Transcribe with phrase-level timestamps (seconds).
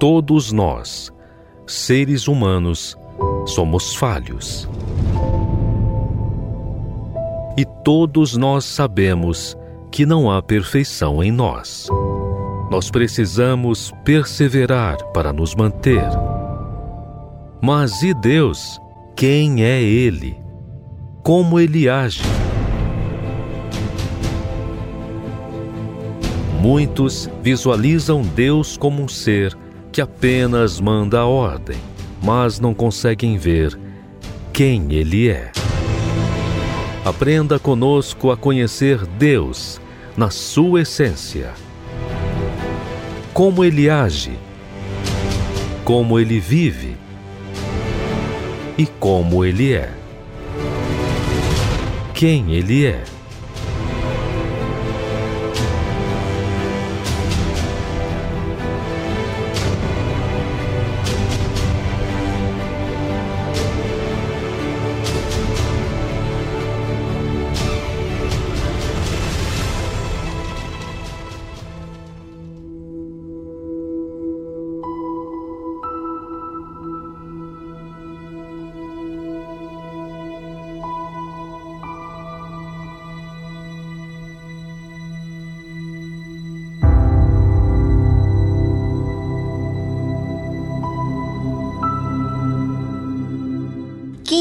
[0.00, 1.12] Todos nós,
[1.66, 2.96] seres humanos,
[3.44, 4.66] somos falhos.
[7.54, 9.54] E todos nós sabemos
[9.90, 11.86] que não há perfeição em nós.
[12.70, 16.08] Nós precisamos perseverar para nos manter.
[17.60, 18.80] Mas e Deus?
[19.14, 20.40] Quem é Ele?
[21.22, 22.22] Como Ele age?
[26.58, 29.54] Muitos visualizam Deus como um ser
[29.92, 31.78] que apenas manda a ordem,
[32.22, 33.78] mas não conseguem ver
[34.52, 35.50] quem Ele é.
[37.04, 39.80] Aprenda conosco a conhecer Deus
[40.16, 41.54] na sua essência.
[43.32, 44.38] Como Ele age,
[45.84, 46.96] como Ele vive
[48.76, 49.90] e como Ele é.
[52.14, 53.02] Quem Ele é.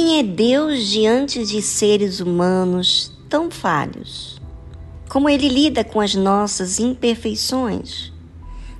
[0.09, 4.41] Quem é Deus diante de seres humanos tão falhos?
[5.07, 8.11] Como ele lida com as nossas imperfeições?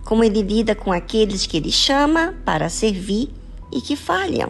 [0.03, 3.31] Como ele lida com aqueles que ele chama para servir
[3.71, 4.49] e que falham?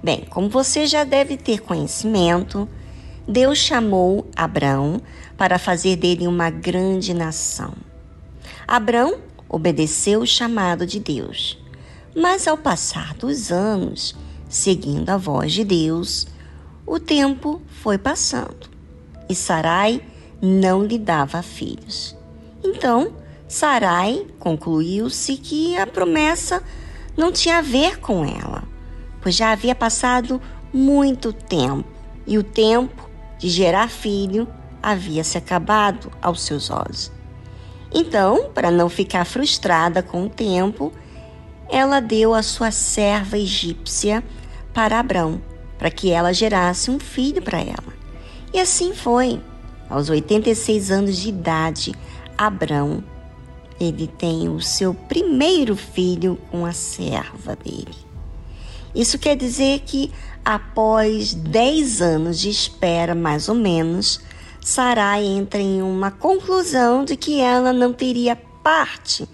[0.00, 2.68] Bem, como você já deve ter conhecimento,
[3.26, 5.02] Deus chamou Abraão
[5.36, 7.74] para fazer dele uma grande nação.
[8.68, 11.58] Abraão obedeceu o chamado de Deus,
[12.14, 14.14] mas ao passar dos anos,
[14.52, 16.26] seguindo a voz de Deus,
[16.86, 18.68] o tempo foi passando
[19.26, 20.02] e Sarai
[20.42, 22.14] não lhe dava filhos.
[22.62, 23.14] Então,
[23.48, 26.62] Sarai concluiu-se que a promessa
[27.16, 28.64] não tinha a ver com ela,
[29.22, 30.38] pois já havia passado
[30.70, 31.88] muito tempo
[32.26, 33.08] e o tempo
[33.38, 34.46] de gerar filho
[34.82, 37.10] havia se acabado aos seus olhos.
[37.90, 40.92] Então, para não ficar frustrada com o tempo,
[41.70, 44.22] ela deu a sua serva egípcia
[44.72, 45.40] para Abrão,
[45.78, 47.92] para que ela gerasse um filho para ela.
[48.52, 49.40] E assim foi.
[49.88, 51.92] Aos 86 anos de idade,
[52.36, 53.04] Abrão,
[53.80, 57.94] ele tem o seu primeiro filho com a serva dele.
[58.94, 60.12] Isso quer dizer que
[60.44, 64.20] após 10 anos de espera, mais ou menos,
[64.60, 69.28] Sarai entra em uma conclusão de que ela não teria parte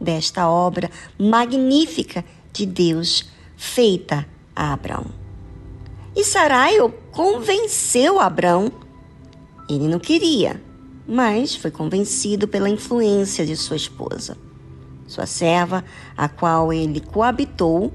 [0.00, 3.26] desta obra magnífica de Deus
[3.56, 5.04] feita a Abraão.
[6.16, 6.76] E Sarai
[7.12, 8.72] convenceu Abraão.
[9.68, 10.62] Ele não queria,
[11.06, 14.36] mas foi convencido pela influência de sua esposa.
[15.06, 15.84] Sua serva,
[16.16, 17.92] a qual ele coabitou,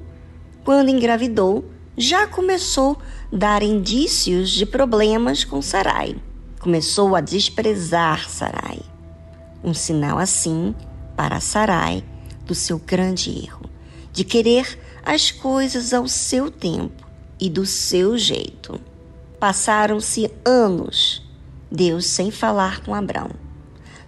[0.63, 1.65] quando engravidou,
[1.97, 2.97] já começou
[3.33, 6.15] a dar indícios de problemas com Sarai.
[6.59, 8.79] Começou a desprezar Sarai.
[9.63, 10.75] Um sinal assim
[11.17, 12.03] para Sarai
[12.45, 13.69] do seu grande erro,
[14.11, 17.07] de querer as coisas ao seu tempo
[17.39, 18.79] e do seu jeito.
[19.39, 21.23] Passaram-se anos,
[21.71, 23.31] Deus sem falar com Abraão.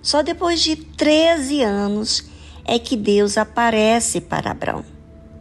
[0.02, 2.24] Só depois de 13 anos
[2.66, 4.86] é que Deus aparece para Abraão.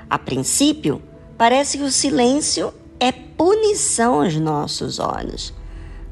[0.08, 1.02] A princípio,
[1.36, 5.52] parece que o silêncio é punição aos nossos olhos,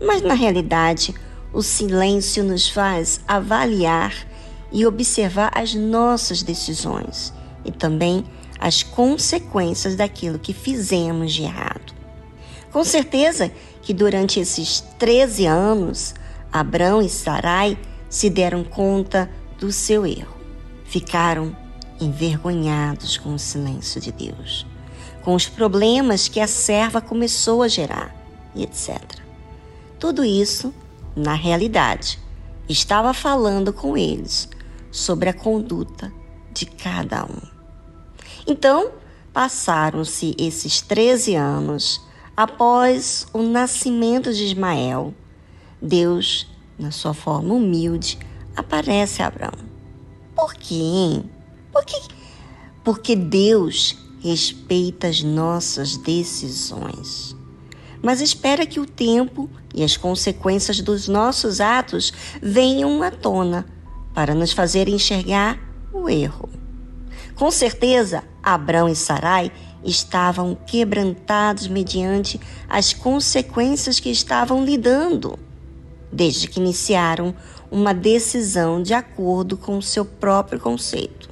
[0.01, 1.15] mas na realidade,
[1.53, 4.15] o silêncio nos faz avaliar
[4.73, 7.33] e observar as nossas decisões
[7.65, 8.25] e também
[8.61, 11.95] as consequências daquilo que fizemos de errado.
[12.71, 13.51] Com certeza
[13.83, 16.15] que durante esses 13 anos,
[16.53, 17.79] Abrão e Sarai
[18.09, 20.37] se deram conta do seu erro.
[20.85, 21.57] Ficaram
[22.01, 24.67] envergonhados com o silêncio de Deus,
[25.23, 28.21] com os problemas que a serva começou a gerar
[28.55, 29.01] etc.
[29.99, 30.73] Tudo isso,
[31.15, 32.19] na realidade,
[32.69, 34.49] estava falando com eles
[34.91, 36.13] sobre a conduta
[36.53, 37.60] de cada um.
[38.47, 38.93] Então,
[39.33, 42.01] passaram-se esses 13 anos
[42.37, 45.15] após o nascimento de Ismael.
[45.81, 46.47] Deus,
[46.79, 48.19] na sua forma humilde,
[48.57, 49.53] aparece a Abraão.
[50.35, 51.23] Por quê?
[51.73, 52.01] Por quê?
[52.83, 57.37] Porque Deus respeita as nossas decisões,
[58.03, 63.67] mas espera que o tempo e as consequências dos nossos atos venham à tona
[64.15, 65.59] para nos fazer enxergar
[65.93, 66.49] o erro.
[67.35, 69.53] Com certeza, Abrão e Sarai
[69.85, 75.39] estavam quebrantados mediante as consequências que estavam lidando,
[76.13, 77.35] desde que iniciaram
[77.71, 81.31] uma decisão de acordo com o seu próprio conceito.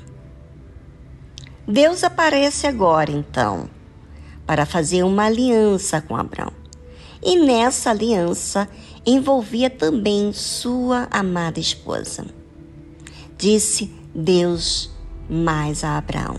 [1.67, 3.69] Deus aparece agora, então,
[4.47, 6.53] para fazer uma aliança com Abrão.
[7.23, 8.69] E nessa aliança
[9.05, 12.25] envolvia também sua amada esposa.
[13.37, 14.91] Disse Deus
[15.29, 16.39] mais a Abraão: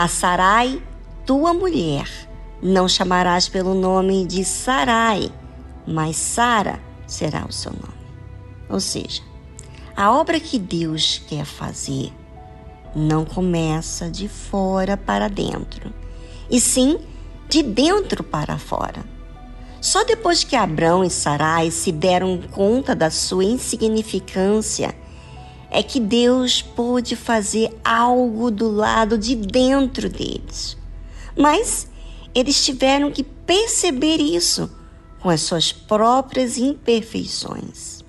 [0.00, 0.82] A Sarai,
[1.26, 2.08] tua mulher,
[2.62, 5.30] não chamarás pelo nome de Sarai,
[5.86, 8.00] mas Sara será o seu nome.
[8.70, 9.20] Ou seja,
[9.94, 12.14] a obra que Deus quer fazer
[12.96, 15.92] não começa de fora para dentro,
[16.50, 16.98] e sim
[17.46, 19.04] de dentro para fora.
[19.82, 24.94] Só depois que Abrão e Sarai se deram conta da sua insignificância
[25.70, 30.76] é que Deus pôde fazer algo do lado de dentro deles.
[31.36, 31.88] Mas
[32.34, 34.68] eles tiveram que perceber isso
[35.20, 38.04] com as suas próprias imperfeições.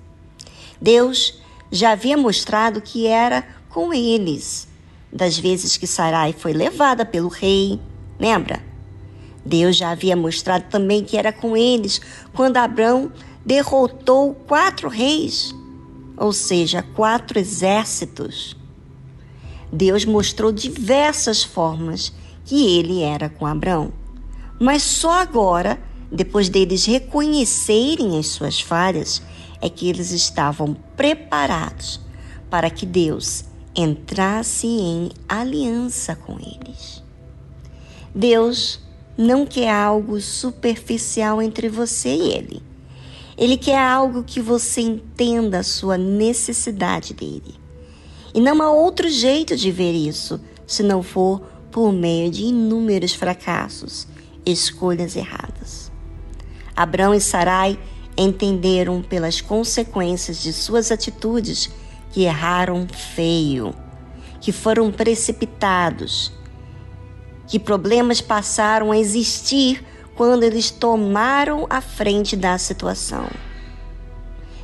[0.80, 4.66] Deus já havia mostrado que era com eles,
[5.12, 7.80] das vezes que Sarai foi levada pelo rei,
[8.18, 8.60] lembra?
[9.44, 12.00] Deus já havia mostrado também que era com eles
[12.32, 13.12] quando Abrão
[13.44, 15.54] derrotou quatro reis
[16.16, 18.56] ou seja, quatro exércitos,
[19.72, 22.12] Deus mostrou diversas formas
[22.44, 23.92] que ele era com Abraão.
[24.60, 25.80] Mas só agora,
[26.10, 29.22] depois deles reconhecerem as suas falhas,
[29.60, 32.00] é que eles estavam preparados
[32.50, 33.44] para que Deus
[33.74, 37.02] entrasse em aliança com eles.
[38.14, 38.80] Deus
[39.16, 42.62] não quer algo superficial entre você e ele.
[43.36, 47.54] Ele quer algo que você entenda a sua necessidade dele.
[48.34, 51.40] E não há outro jeito de ver isso se não for
[51.70, 54.06] por meio de inúmeros fracassos,
[54.44, 55.90] escolhas erradas.
[56.74, 57.78] Abrão e Sarai
[58.16, 61.70] entenderam pelas consequências de suas atitudes
[62.10, 63.74] que erraram feio,
[64.40, 66.32] que foram precipitados,
[67.46, 69.84] que problemas passaram a existir
[70.22, 73.26] quando eles tomaram a frente da situação.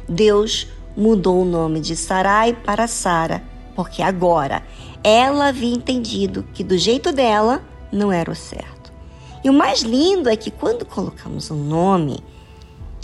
[0.08, 3.43] Deus mudou o nome de Sarai para Sara,
[3.75, 4.62] porque agora
[5.02, 7.60] ela havia entendido que do jeito dela
[7.90, 8.93] não era o certo.
[9.43, 12.20] E o mais lindo é que quando colocamos um nome,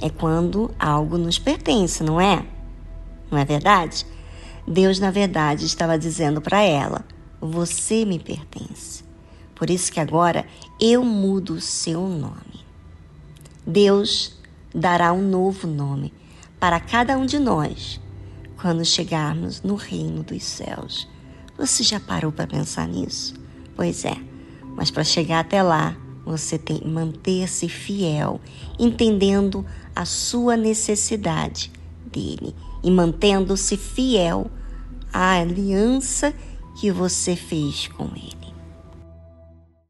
[0.00, 2.46] é quando algo nos pertence, não é?
[3.32, 4.06] Não é verdade?
[4.64, 7.04] Deus, na verdade, estava dizendo para ela:
[7.40, 9.03] Você me pertence.
[9.54, 10.46] Por isso que agora
[10.80, 12.64] eu mudo o seu nome.
[13.66, 14.36] Deus
[14.74, 16.12] dará um novo nome
[16.58, 18.00] para cada um de nós
[18.60, 21.08] quando chegarmos no reino dos céus.
[21.56, 23.34] Você já parou para pensar nisso?
[23.76, 24.16] Pois é,
[24.74, 28.40] mas para chegar até lá, você tem que manter-se fiel,
[28.78, 29.64] entendendo
[29.94, 31.70] a sua necessidade
[32.06, 34.50] dele e mantendo-se fiel
[35.12, 36.34] à aliança
[36.80, 38.43] que você fez com ele.